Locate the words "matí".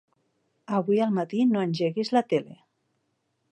1.17-1.45